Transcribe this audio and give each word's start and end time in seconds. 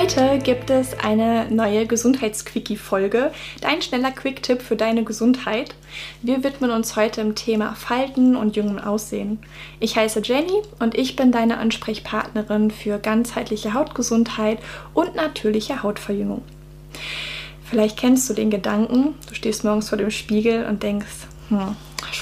Heute 0.00 0.38
gibt 0.38 0.70
es 0.70 0.96
eine 0.96 1.50
neue 1.50 1.84
Gesundheitsquickie-Folge, 1.84 3.32
dein 3.60 3.82
schneller 3.82 4.12
Quick-Tipp 4.12 4.62
für 4.62 4.76
deine 4.76 5.02
Gesundheit. 5.02 5.74
Wir 6.22 6.44
widmen 6.44 6.70
uns 6.70 6.94
heute 6.94 7.20
dem 7.20 7.34
Thema 7.34 7.74
Falten 7.74 8.36
und 8.36 8.54
jungem 8.54 8.78
Aussehen. 8.78 9.40
Ich 9.80 9.96
heiße 9.96 10.20
Jenny 10.22 10.62
und 10.78 10.96
ich 10.96 11.16
bin 11.16 11.32
deine 11.32 11.58
Ansprechpartnerin 11.58 12.70
für 12.70 13.00
ganzheitliche 13.00 13.74
Hautgesundheit 13.74 14.60
und 14.94 15.16
natürliche 15.16 15.82
Hautverjüngung. 15.82 16.42
Vielleicht 17.64 17.96
kennst 17.96 18.30
du 18.30 18.34
den 18.34 18.50
Gedanken, 18.50 19.16
du 19.28 19.34
stehst 19.34 19.64
morgens 19.64 19.88
vor 19.88 19.98
dem 19.98 20.12
Spiegel 20.12 20.64
und 20.66 20.84
denkst, 20.84 21.26
hm, 21.48 21.74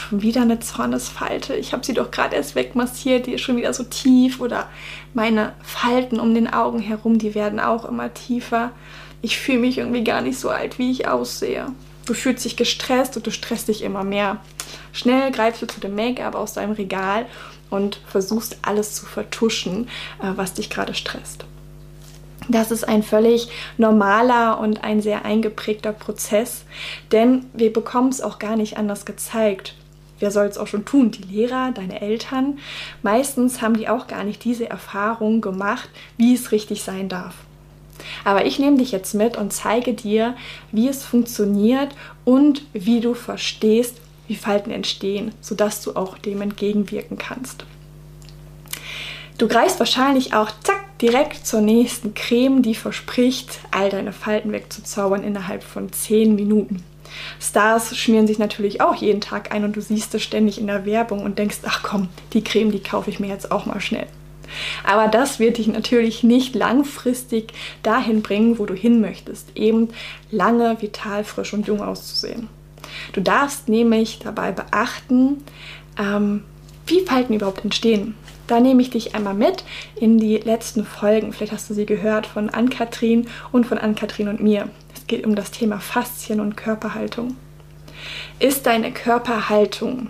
schon 0.07 0.23
wieder 0.23 0.43
eine 0.43 0.61
Zornesfalte. 0.61 1.55
Ich 1.55 1.73
habe 1.73 1.85
sie 1.85 1.95
doch 1.95 2.11
gerade 2.11 2.37
erst 2.37 2.55
wegmassiert, 2.55 3.27
die 3.27 3.33
ist 3.33 3.41
schon 3.41 3.57
wieder 3.57 3.73
so 3.73 3.83
tief. 3.83 4.41
Oder 4.41 4.69
meine 5.15 5.53
Falten 5.63 6.21
um 6.21 6.35
den 6.35 6.53
Augen 6.53 6.79
herum, 6.79 7.19
die 7.19 7.35
werden 7.35 7.61
auch 7.61 7.85
immer 7.85 8.15
tiefer. 8.15 8.71
Ich 9.23 9.39
fühle 9.39 9.59
mich 9.59 9.79
irgendwie 9.79 10.05
gar 10.05 10.21
nicht 10.21 10.39
so 10.39 10.51
alt, 10.51 10.79
wie 10.79 10.91
ich 10.91 11.09
aussehe. 11.09 11.67
Du 12.05 12.15
fühlst 12.15 12.45
dich 12.45 12.57
gestresst 12.57 13.17
und 13.17 13.27
du 13.27 13.33
stresst 13.33 13.69
dich 13.69 13.83
immer 13.83 14.05
mehr. 14.05 14.39
Schnell 14.93 15.33
greifst 15.33 15.63
du 15.63 15.67
zu 15.67 15.81
dem 15.81 15.97
Make-up 15.97 16.37
aus 16.37 16.53
deinem 16.53 16.73
Regal 16.73 17.27
und 17.69 18.01
versuchst 18.07 18.59
alles 18.63 18.95
zu 18.95 19.07
vertuschen, 19.07 19.89
äh, 20.23 20.31
was 20.37 20.55
dich 20.55 20.71
gerade 20.71 20.95
stresst. 20.95 21.45
Das 22.49 22.71
ist 22.71 22.85
ein 22.85 23.03
völlig 23.03 23.49
normaler 23.77 24.61
und 24.61 24.85
ein 24.85 25.03
sehr 25.03 25.25
eingeprägter 25.25 25.93
Prozess, 25.93 26.65
denn 27.11 27.47
wir 27.53 27.73
bekommen 27.73 28.11
es 28.11 28.21
auch 28.21 28.39
gar 28.39 28.55
nicht 28.55 28.79
anders 28.79 29.05
gezeigt. 29.05 29.75
Wer 30.19 30.31
soll 30.31 30.47
es 30.47 30.59
auch 30.59 30.67
schon 30.67 30.85
tun? 30.85 31.11
Die 31.11 31.23
Lehrer, 31.23 31.73
deine 31.73 32.01
Eltern. 32.01 32.59
Meistens 33.03 33.61
haben 33.61 33.77
die 33.77 33.89
auch 33.89 34.07
gar 34.07 34.25
nicht 34.25 34.45
diese 34.45 34.69
Erfahrung 34.69 35.41
gemacht, 35.41 35.89
wie 36.17 36.35
es 36.35 36.53
richtig 36.53 36.83
sein 36.83 37.09
darf. 37.09 37.35
Aber 38.25 38.47
ich 38.47 38.59
nehme 38.59 38.79
dich 38.79 38.93
jetzt 38.93 39.15
mit 39.15 39.37
und 39.37 39.53
zeige 39.53 39.93
dir, 39.93 40.35
wie 40.73 40.89
es 40.89 41.05
funktioniert 41.05 41.95
und 42.25 42.63
wie 42.73 43.01
du 43.01 43.15
verstehst, 43.15 43.97
wie 44.29 44.37
Falten 44.37 44.71
entstehen, 44.71 45.33
sodass 45.41 45.83
du 45.83 45.97
auch 45.97 46.19
dem 46.19 46.43
entgegenwirken 46.43 47.19
kannst. 47.19 47.65
Du 49.39 49.49
greifst 49.49 49.79
wahrscheinlich 49.79 50.35
auch 50.35 50.51
zack 50.63 50.99
direkt 50.99 51.47
zur 51.47 51.61
nächsten 51.61 52.15
Creme, 52.15 52.63
die 52.63 52.75
verspricht, 52.75 53.61
all 53.71 53.91
deine 53.91 54.13
Falten 54.13 54.51
wegzuzaubern 54.53 55.23
innerhalb 55.23 55.63
von 55.63 55.93
10 55.93 56.35
Minuten. 56.35 56.83
Stars 57.41 57.97
schmieren 57.97 58.27
sich 58.27 58.39
natürlich 58.39 58.81
auch 58.81 58.95
jeden 58.95 59.21
Tag 59.21 59.55
ein 59.55 59.65
und 59.65 59.77
du 59.77 59.81
siehst 59.81 60.15
es 60.15 60.23
ständig 60.23 60.59
in 60.59 60.67
der 60.67 60.87
Werbung 60.87 61.23
und 61.23 61.39
denkst, 61.39 61.59
ach 61.65 61.83
komm, 61.83 62.09
die 62.33 62.43
Creme, 62.43 62.73
die 62.73 62.83
kaufe 62.83 63.11
ich 63.11 63.21
mir 63.21 63.29
jetzt 63.29 63.51
auch 63.51 63.67
mal 63.67 63.81
schnell. 63.81 64.07
Aber 64.85 65.09
das 65.09 65.39
wird 65.39 65.59
dich 65.59 65.67
natürlich 65.67 66.23
nicht 66.23 66.55
langfristig 66.55 67.53
dahin 67.83 68.23
bringen, 68.23 68.59
wo 68.59 68.67
du 68.67 68.75
hin 68.75 69.01
möchtest, 69.01 69.57
eben 69.57 69.89
lange, 70.31 70.81
vital, 70.81 71.25
frisch 71.25 71.53
und 71.53 71.67
jung 71.67 71.83
auszusehen. 71.83 72.49
Du 73.13 73.21
darfst 73.21 73.69
nämlich 73.69 74.21
dabei 74.21 74.53
beachten, 74.53 75.43
ähm, 75.99 76.45
wie 76.87 77.01
Falten 77.01 77.35
überhaupt 77.35 77.65
entstehen. 77.65 78.15
Da 78.47 78.61
nehme 78.61 78.81
ich 78.81 78.91
dich 78.91 79.15
einmal 79.15 79.35
mit 79.35 79.65
in 79.97 80.19
die 80.19 80.37
letzten 80.37 80.85
Folgen. 80.85 81.33
Vielleicht 81.33 81.53
hast 81.53 81.69
du 81.69 81.75
sie 81.75 81.87
gehört 81.87 82.27
von 82.27 82.49
Ann-Kathrin 82.49 83.27
und 83.51 83.67
von 83.67 83.79
Ann-Kathrin 83.79 84.29
und 84.29 84.41
mir. 84.41 84.69
Es 85.07 85.09
geht 85.09 85.25
um 85.25 85.37
das 85.37 85.53
Thema 85.53 85.79
Faszien 85.79 86.41
und 86.41 86.57
Körperhaltung. 86.57 87.37
Ist 88.41 88.67
deine 88.67 88.91
Körperhaltung 88.91 90.09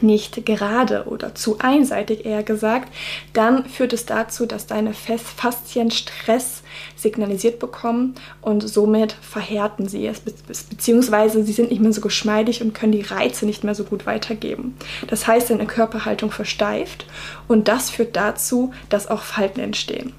nicht 0.00 0.46
gerade 0.46 1.04
oder 1.04 1.34
zu 1.34 1.58
einseitig 1.58 2.24
eher 2.24 2.42
gesagt, 2.42 2.88
dann 3.34 3.66
führt 3.66 3.92
es 3.92 4.06
dazu, 4.06 4.46
dass 4.46 4.66
deine 4.66 4.94
Faszien 4.94 5.90
Stress 5.90 6.62
signalisiert 6.96 7.58
bekommen 7.58 8.14
und 8.40 8.66
somit 8.66 9.12
verhärten 9.12 9.88
sie 9.88 10.06
es, 10.06 10.20
beziehungsweise 10.20 11.44
sie 11.44 11.52
sind 11.52 11.70
nicht 11.70 11.82
mehr 11.82 11.92
so 11.92 12.00
geschmeidig 12.00 12.62
und 12.62 12.72
können 12.72 12.92
die 12.92 13.02
Reize 13.02 13.44
nicht 13.44 13.62
mehr 13.62 13.74
so 13.74 13.84
gut 13.84 14.06
weitergeben. 14.06 14.74
Das 15.06 15.26
heißt, 15.26 15.50
deine 15.50 15.66
Körperhaltung 15.66 16.30
versteift 16.30 17.04
und 17.46 17.68
das 17.68 17.90
führt 17.90 18.16
dazu, 18.16 18.72
dass 18.88 19.06
auch 19.06 19.20
Falten 19.20 19.60
entstehen. 19.60 20.14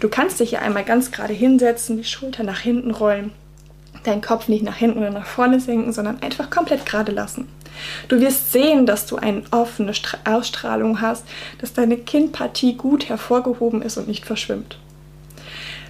Du 0.00 0.10
kannst 0.10 0.40
dich 0.40 0.50
ja 0.50 0.58
einmal 0.60 0.84
ganz 0.84 1.10
gerade 1.10 1.32
hinsetzen, 1.32 1.96
die 1.96 2.04
Schulter 2.04 2.42
nach 2.42 2.60
hinten 2.60 2.90
rollen, 2.90 3.32
deinen 4.06 4.22
Kopf 4.22 4.48
nicht 4.48 4.64
nach 4.64 4.76
hinten 4.76 4.98
oder 4.98 5.10
nach 5.10 5.26
vorne 5.26 5.60
senken, 5.60 5.92
sondern 5.92 6.22
einfach 6.22 6.50
komplett 6.50 6.86
gerade 6.86 7.12
lassen. 7.12 7.48
Du 8.08 8.20
wirst 8.20 8.52
sehen, 8.52 8.86
dass 8.86 9.06
du 9.06 9.16
eine 9.16 9.42
offene 9.50 9.92
Ausstrahlung 10.24 11.00
hast, 11.00 11.24
dass 11.60 11.74
deine 11.74 11.96
Kinnpartie 11.98 12.74
gut 12.74 13.08
hervorgehoben 13.08 13.82
ist 13.82 13.96
und 13.98 14.08
nicht 14.08 14.24
verschwimmt. 14.24 14.78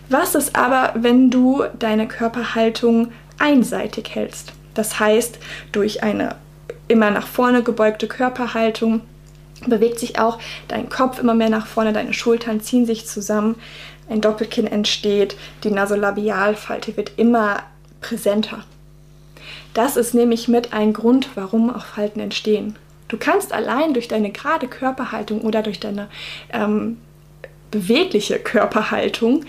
Was 0.09 0.35
ist 0.35 0.57
aber, 0.57 0.93
wenn 0.95 1.31
du 1.31 1.65
deine 1.79 2.07
Körperhaltung 2.07 3.13
einseitig 3.39 4.15
hältst? 4.15 4.53
Das 4.75 5.01
heißt, 5.01 5.39
durch 5.73 6.03
eine 6.03 6.37
immer 6.89 7.11
nach 7.11 7.27
vorne 7.27 7.63
gebeugte 7.63 8.07
Körperhaltung 8.07 9.01
bewegt 9.67 9.99
sich 9.99 10.19
auch 10.19 10.39
dein 10.69 10.89
Kopf 10.89 11.19
immer 11.19 11.35
mehr 11.35 11.49
nach 11.51 11.67
vorne, 11.67 11.93
deine 11.93 12.13
Schultern 12.13 12.61
ziehen 12.61 12.87
sich 12.87 13.07
zusammen, 13.07 13.57
ein 14.09 14.21
Doppelkinn 14.21 14.67
entsteht, 14.67 15.37
die 15.65 15.71
Nasolabialfalte 15.71 16.97
wird 16.97 17.13
immer 17.17 17.63
präsenter. 18.01 18.65
Das 19.75 19.97
ist 19.97 20.15
nämlich 20.15 20.49
mit 20.49 20.73
ein 20.73 20.93
Grund, 20.93 21.29
warum 21.35 21.71
auch 21.71 21.85
Falten 21.85 22.21
entstehen. 22.21 22.77
Du 23.09 23.17
kannst 23.19 23.53
allein 23.53 23.95
durch 23.95 24.09
deine 24.09 24.31
gerade 24.31 24.67
Körperhaltung 24.67 25.43
oder 25.43 25.63
durch 25.63 25.79
deine 25.79 26.09
ähm, 26.53 26.99
bewegliche 27.71 28.39
Körperhaltung 28.39 29.45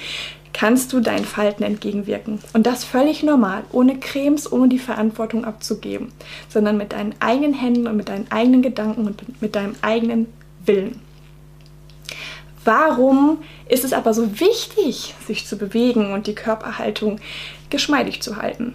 kannst 0.53 0.91
du 0.91 0.99
deinen 0.99 1.25
Falten 1.25 1.63
entgegenwirken. 1.63 2.39
Und 2.53 2.65
das 2.65 2.83
völlig 2.83 3.21
normal, 3.23 3.63
ohne 3.71 3.99
Cremes, 3.99 4.51
ohne 4.51 4.69
die 4.69 4.79
Verantwortung 4.79 5.45
abzugeben, 5.45 6.11
sondern 6.49 6.77
mit 6.77 6.93
deinen 6.93 7.13
eigenen 7.19 7.53
Händen 7.53 7.87
und 7.87 7.95
mit 7.95 8.09
deinen 8.09 8.31
eigenen 8.31 8.63
Gedanken 8.63 9.05
und 9.05 9.41
mit 9.41 9.55
deinem 9.55 9.75
eigenen 9.81 10.25
Willen. 10.65 10.99
Warum 12.67 13.37
ist 13.69 13.85
es 13.85 13.93
aber 13.93 14.13
so 14.13 14.41
wichtig, 14.41 15.15
sich 15.25 15.47
zu 15.47 15.57
bewegen 15.57 16.11
und 16.11 16.27
die 16.27 16.35
Körperhaltung 16.35 17.21
geschmeidig 17.69 18.21
zu 18.21 18.35
halten? 18.35 18.73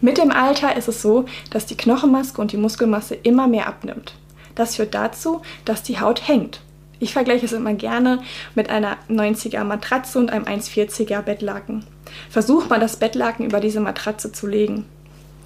Mit 0.00 0.16
dem 0.16 0.30
Alter 0.30 0.74
ist 0.74 0.88
es 0.88 1.02
so, 1.02 1.26
dass 1.50 1.66
die 1.66 1.76
Knochenmaske 1.76 2.40
und 2.40 2.52
die 2.52 2.56
Muskelmasse 2.56 3.14
immer 3.14 3.46
mehr 3.46 3.66
abnimmt. 3.66 4.14
Das 4.54 4.76
führt 4.76 4.94
dazu, 4.94 5.42
dass 5.66 5.82
die 5.82 6.00
Haut 6.00 6.26
hängt. 6.26 6.62
Ich 6.98 7.12
vergleiche 7.12 7.44
es 7.44 7.52
immer 7.52 7.74
gerne 7.74 8.22
mit 8.54 8.70
einer 8.70 8.96
90er 9.10 9.64
Matratze 9.64 10.18
und 10.18 10.30
einem 10.30 10.46
1,40er 10.46 11.20
Bettlaken. 11.20 11.84
Versuch 12.30 12.70
mal 12.70 12.80
das 12.80 12.96
Bettlaken 12.96 13.44
über 13.44 13.60
diese 13.60 13.80
Matratze 13.80 14.32
zu 14.32 14.46
legen. 14.46 14.86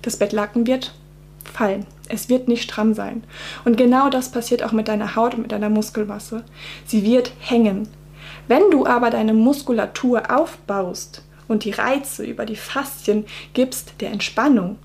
Das 0.02 0.16
Bettlaken 0.16 0.68
wird 0.68 0.94
fallen. 1.48 1.86
Es 2.08 2.28
wird 2.28 2.48
nicht 2.48 2.62
stramm 2.62 2.94
sein. 2.94 3.24
Und 3.64 3.76
genau 3.76 4.08
das 4.08 4.30
passiert 4.30 4.62
auch 4.62 4.72
mit 4.72 4.88
deiner 4.88 5.16
Haut 5.16 5.34
und 5.34 5.42
mit 5.42 5.52
deiner 5.52 5.68
Muskelmasse. 5.68 6.44
Sie 6.86 7.04
wird 7.04 7.32
hängen. 7.40 7.88
Wenn 8.46 8.70
du 8.70 8.86
aber 8.86 9.10
deine 9.10 9.34
Muskulatur 9.34 10.34
aufbaust, 10.34 11.22
und 11.48 11.64
die 11.64 11.70
Reize 11.70 12.24
über 12.24 12.46
die 12.46 12.56
Faszien 12.56 13.24
gibst 13.54 13.94
der 14.00 14.12
Entspannung, 14.12 14.78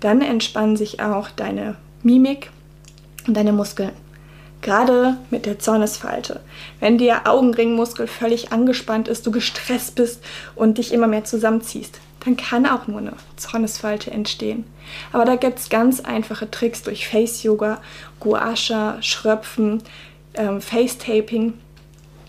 dann 0.00 0.20
entspannen 0.20 0.76
sich 0.76 1.00
auch 1.00 1.30
deine 1.30 1.76
Mimik 2.02 2.50
und 3.26 3.36
deine 3.36 3.52
Muskeln. 3.52 3.92
Gerade 4.60 5.16
mit 5.30 5.46
der 5.46 5.60
Zornesfalte. 5.60 6.40
Wenn 6.80 6.98
der 6.98 7.30
Augenringmuskel 7.30 8.08
völlig 8.08 8.52
angespannt 8.52 9.06
ist, 9.06 9.24
du 9.26 9.30
gestresst 9.30 9.94
bist 9.94 10.22
und 10.56 10.78
dich 10.78 10.92
immer 10.92 11.06
mehr 11.06 11.24
zusammenziehst, 11.24 12.00
dann 12.24 12.36
kann 12.36 12.66
auch 12.66 12.86
nur 12.86 12.98
eine 12.98 13.12
Zornesfalte 13.36 14.10
entstehen. 14.10 14.64
Aber 15.12 15.24
da 15.24 15.36
gibt 15.36 15.58
es 15.58 15.68
ganz 15.68 16.00
einfache 16.00 16.50
Tricks 16.50 16.82
durch 16.82 17.08
Face 17.08 17.42
Yoga, 17.42 17.80
Gua 18.20 18.56
Sha, 18.56 19.00
Schröpfen, 19.02 19.82
ähm, 20.34 20.60
Face 20.60 20.98
Taping 20.98 21.54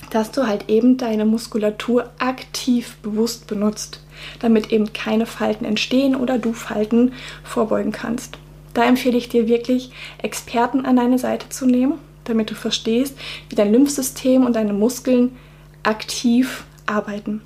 dass 0.09 0.31
du 0.31 0.47
halt 0.47 0.69
eben 0.69 0.97
deine 0.97 1.25
Muskulatur 1.25 2.09
aktiv 2.17 2.97
bewusst 2.97 3.47
benutzt, 3.47 4.01
damit 4.39 4.71
eben 4.71 4.91
keine 4.93 5.25
Falten 5.25 5.65
entstehen 5.65 6.15
oder 6.15 6.37
du 6.37 6.53
Falten 6.53 7.13
vorbeugen 7.43 7.91
kannst. 7.91 8.37
Da 8.73 8.85
empfehle 8.85 9.17
ich 9.17 9.29
dir 9.29 9.47
wirklich, 9.47 9.91
Experten 10.21 10.85
an 10.85 10.95
deine 10.95 11.19
Seite 11.19 11.49
zu 11.49 11.65
nehmen, 11.65 11.93
damit 12.23 12.51
du 12.51 12.55
verstehst, 12.55 13.17
wie 13.49 13.55
dein 13.55 13.71
Lymphsystem 13.71 14.45
und 14.45 14.55
deine 14.55 14.73
Muskeln 14.73 15.35
aktiv 15.83 16.65
arbeiten. 16.85 17.41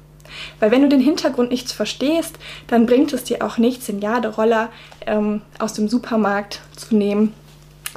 Weil 0.60 0.72
wenn 0.72 0.82
du 0.82 0.90
den 0.90 1.00
Hintergrund 1.00 1.52
nicht 1.52 1.72
verstehst, 1.72 2.38
dann 2.68 2.86
bringt 2.86 3.14
es 3.14 3.24
dir 3.24 3.44
auch 3.44 3.58
nichts, 3.58 3.86
den 3.86 4.00
Jaderoller 4.00 4.70
ähm, 5.06 5.42
aus 5.60 5.74
dem 5.74 5.88
Supermarkt 5.88 6.62
zu 6.76 6.96
nehmen, 6.96 7.34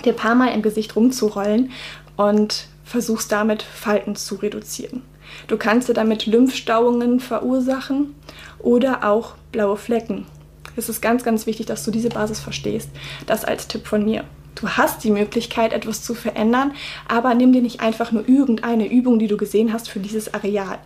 dir 0.04 0.12
ein 0.12 0.16
paar 0.16 0.34
Mal 0.34 0.54
im 0.54 0.62
Gesicht 0.62 0.96
rumzurollen 0.96 1.72
und 2.16 2.66
versuchst 2.84 3.32
damit 3.32 3.62
Falten 3.62 4.16
zu 4.16 4.36
reduzieren. 4.36 5.02
Du 5.48 5.56
kannst 5.56 5.88
dir 5.88 5.94
damit 5.94 6.26
Lymphstauungen 6.26 7.20
verursachen 7.20 8.14
oder 8.58 9.04
auch 9.04 9.34
blaue 9.52 9.76
Flecken. 9.76 10.26
Es 10.76 10.88
ist 10.88 11.00
ganz, 11.00 11.24
ganz 11.24 11.46
wichtig, 11.46 11.66
dass 11.66 11.84
du 11.84 11.90
diese 11.90 12.10
Basis 12.10 12.38
verstehst. 12.38 12.90
Das 13.26 13.44
als 13.44 13.66
Tipp 13.66 13.86
von 13.86 14.04
mir. 14.04 14.24
Du 14.56 14.70
hast 14.70 15.04
die 15.04 15.10
Möglichkeit, 15.10 15.74
etwas 15.74 16.02
zu 16.02 16.14
verändern, 16.14 16.72
aber 17.06 17.34
nimm 17.34 17.52
dir 17.52 17.60
nicht 17.60 17.80
einfach 17.80 18.10
nur 18.10 18.26
irgendeine 18.26 18.90
Übung, 18.90 19.18
die 19.18 19.28
du 19.28 19.36
gesehen 19.36 19.72
hast 19.72 19.90
für 19.90 20.00
dieses 20.00 20.32
Areal. 20.32 20.78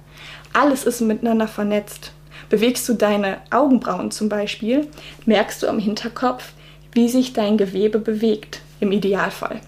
Alles 0.52 0.84
ist 0.84 1.00
miteinander 1.00 1.46
vernetzt. 1.46 2.12
Bewegst 2.48 2.88
du 2.88 2.94
deine 2.94 3.38
Augenbrauen 3.50 4.10
zum 4.10 4.28
Beispiel, 4.28 4.88
merkst 5.24 5.62
du 5.62 5.68
am 5.68 5.78
Hinterkopf, 5.78 6.52
wie 6.92 7.08
sich 7.08 7.32
dein 7.32 7.56
Gewebe 7.56 8.00
bewegt, 8.00 8.60
im 8.80 8.90
Idealfall. 8.90 9.60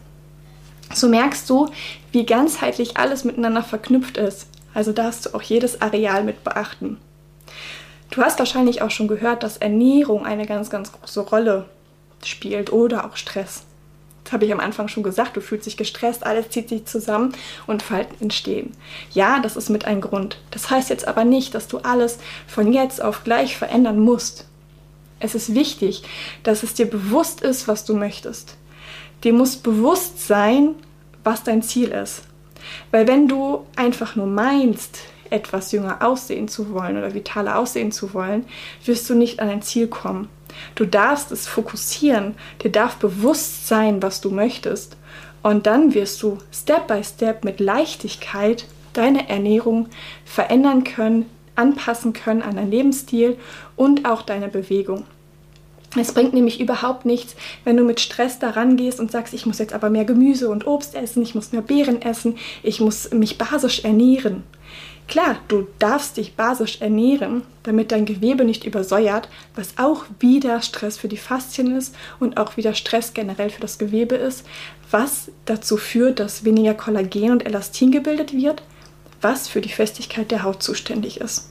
So 0.92 1.08
merkst 1.08 1.48
du, 1.48 1.68
wie 2.10 2.26
ganzheitlich 2.26 2.96
alles 2.96 3.22
miteinander 3.22 3.62
verknüpft 3.62 4.16
ist. 4.16 4.48
Also 4.74 4.90
darfst 4.90 5.26
du 5.26 5.34
auch 5.34 5.42
jedes 5.42 5.80
Areal 5.80 6.24
mit 6.24 6.42
beachten. 6.42 6.96
Du 8.10 8.20
hast 8.20 8.40
wahrscheinlich 8.40 8.82
auch 8.82 8.90
schon 8.90 9.06
gehört, 9.06 9.44
dass 9.44 9.58
Ernährung 9.58 10.26
eine 10.26 10.46
ganz, 10.46 10.70
ganz 10.70 10.90
große 10.90 11.20
Rolle 11.20 11.66
spielt 12.24 12.72
oder 12.72 13.06
auch 13.06 13.16
Stress. 13.16 13.64
Habe 14.30 14.46
ich 14.46 14.52
am 14.52 14.60
Anfang 14.60 14.88
schon 14.88 15.02
gesagt, 15.02 15.36
du 15.36 15.40
fühlst 15.40 15.66
dich 15.66 15.76
gestresst, 15.76 16.24
alles 16.24 16.50
zieht 16.50 16.68
sich 16.68 16.86
zusammen 16.86 17.34
und 17.66 17.82
Falten 17.82 18.16
entstehen. 18.20 18.72
Ja, 19.12 19.40
das 19.40 19.56
ist 19.56 19.68
mit 19.68 19.84
ein 19.84 20.00
Grund. 20.00 20.38
Das 20.50 20.70
heißt 20.70 20.90
jetzt 20.90 21.06
aber 21.06 21.24
nicht, 21.24 21.54
dass 21.54 21.68
du 21.68 21.78
alles 21.78 22.18
von 22.46 22.72
jetzt 22.72 23.02
auf 23.02 23.24
gleich 23.24 23.56
verändern 23.56 23.98
musst. 23.98 24.46
Es 25.20 25.34
ist 25.34 25.54
wichtig, 25.54 26.02
dass 26.42 26.62
es 26.62 26.74
dir 26.74 26.86
bewusst 26.86 27.42
ist, 27.42 27.68
was 27.68 27.84
du 27.84 27.94
möchtest. 27.94 28.56
Dir 29.22 29.32
muss 29.32 29.56
bewusst 29.56 30.26
sein, 30.26 30.74
was 31.24 31.44
dein 31.44 31.62
Ziel 31.62 31.90
ist. 31.90 32.22
Weil 32.90 33.06
wenn 33.06 33.28
du 33.28 33.66
einfach 33.76 34.16
nur 34.16 34.26
meinst, 34.26 34.98
etwas 35.30 35.72
jünger 35.72 36.04
aussehen 36.06 36.48
zu 36.48 36.72
wollen 36.72 36.96
oder 36.96 37.14
vitaler 37.14 37.58
aussehen 37.58 37.92
zu 37.92 38.14
wollen, 38.14 38.46
wirst 38.84 39.08
du 39.08 39.14
nicht 39.14 39.40
an 39.40 39.48
ein 39.48 39.62
Ziel 39.62 39.88
kommen. 39.88 40.28
Du 40.74 40.84
darfst 40.84 41.32
es 41.32 41.46
fokussieren, 41.46 42.34
dir 42.62 42.70
darf 42.70 42.96
bewusst 42.96 43.68
sein, 43.68 44.02
was 44.02 44.20
du 44.20 44.30
möchtest. 44.30 44.96
Und 45.42 45.66
dann 45.66 45.94
wirst 45.94 46.22
du 46.22 46.38
Step 46.52 46.86
by 46.86 47.02
Step 47.02 47.44
mit 47.44 47.60
Leichtigkeit 47.60 48.66
deine 48.92 49.28
Ernährung 49.28 49.88
verändern 50.24 50.84
können, 50.84 51.28
anpassen 51.56 52.12
können 52.12 52.42
an 52.42 52.56
deinen 52.56 52.70
Lebensstil 52.70 53.36
und 53.76 54.04
auch 54.06 54.22
deine 54.22 54.48
Bewegung. 54.48 55.04
Es 55.94 56.14
bringt 56.14 56.32
nämlich 56.32 56.58
überhaupt 56.58 57.04
nichts, 57.04 57.36
wenn 57.64 57.76
du 57.76 57.84
mit 57.84 58.00
Stress 58.00 58.38
daran 58.38 58.76
gehst 58.76 58.98
und 58.98 59.10
sagst, 59.10 59.34
ich 59.34 59.44
muss 59.44 59.58
jetzt 59.58 59.74
aber 59.74 59.90
mehr 59.90 60.06
Gemüse 60.06 60.48
und 60.48 60.66
Obst 60.66 60.94
essen, 60.94 61.22
ich 61.22 61.34
muss 61.34 61.52
mehr 61.52 61.60
Beeren 61.60 62.00
essen, 62.00 62.38
ich 62.62 62.80
muss 62.80 63.10
mich 63.12 63.36
basisch 63.36 63.84
ernähren. 63.84 64.44
Klar, 65.08 65.36
du 65.48 65.66
darfst 65.78 66.16
dich 66.16 66.36
basisch 66.36 66.80
ernähren, 66.80 67.42
damit 67.64 67.92
dein 67.92 68.06
Gewebe 68.06 68.44
nicht 68.44 68.64
übersäuert, 68.64 69.28
was 69.54 69.76
auch 69.76 70.04
wieder 70.20 70.62
Stress 70.62 70.96
für 70.96 71.08
die 71.08 71.18
Faszien 71.18 71.76
ist 71.76 71.94
und 72.18 72.38
auch 72.38 72.56
wieder 72.56 72.74
Stress 72.74 73.12
generell 73.12 73.50
für 73.50 73.60
das 73.60 73.78
Gewebe 73.78 74.14
ist, 74.14 74.46
was 74.90 75.30
dazu 75.44 75.76
führt, 75.76 76.18
dass 76.18 76.44
weniger 76.44 76.74
Kollagen 76.74 77.30
und 77.30 77.44
Elastin 77.44 77.92
gebildet 77.92 78.32
wird, 78.32 78.62
was 79.20 79.48
für 79.48 79.60
die 79.60 79.68
Festigkeit 79.68 80.30
der 80.30 80.44
Haut 80.44 80.62
zuständig 80.62 81.20
ist. 81.20 81.50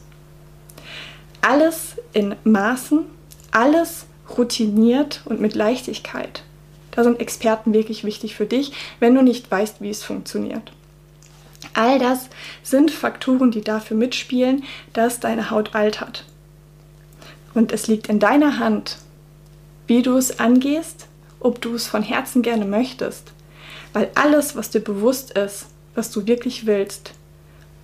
Alles 1.42 1.95
in 2.13 2.36
Maßen, 2.44 3.00
alles 3.51 4.06
routiniert 4.38 5.21
und 5.25 5.39
mit 5.39 5.56
Leichtigkeit. 5.56 6.44
Da 6.92 7.03
sind 7.03 7.19
Experten 7.19 7.74
wirklich 7.74 8.03
wichtig 8.03 8.36
für 8.36 8.45
dich, 8.45 8.74
wenn 9.00 9.15
du 9.15 9.21
nicht 9.21 9.50
weißt, 9.50 9.81
wie 9.81 9.89
es 9.89 10.03
funktioniert. 10.03 10.71
All 11.74 12.00
das 12.00 12.30
sind 12.64 12.92
Faktoren, 12.92 13.52
die 13.52 13.62
dafür 13.62 13.98
mitspielen, 13.98 14.64
dass 14.94 15.20
deine 15.20 15.52
Haut 15.52 15.76
altert. 15.76 16.26
Und 17.54 17.72
es 17.72 17.88
liegt 17.88 18.08
in 18.08 18.20
deiner 18.20 18.60
Hand, 18.60 18.98
wie 19.88 20.02
du 20.02 20.18
es 20.18 20.40
angehst, 20.40 21.08
ob 21.40 21.62
du 21.62 21.76
es 21.76 21.88
von 21.88 22.04
Herzen 22.04 22.42
gerne 22.42 22.66
möchtest. 22.66 23.34
Weil 23.94 24.10
alles, 24.16 24.56
was 24.56 24.70
dir 24.70 24.80
bewusst 24.80 25.32
ist, 25.32 25.68
was 25.96 26.12
du 26.12 26.28
wirklich 26.28 26.66
willst, 26.66 27.14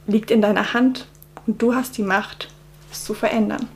liegt 0.05 0.31
in 0.31 0.41
deiner 0.41 0.73
Hand 0.73 1.07
und 1.45 1.61
du 1.61 1.75
hast 1.75 1.97
die 1.97 2.03
Macht, 2.03 2.49
es 2.91 3.03
zu 3.03 3.13
verändern. 3.13 3.67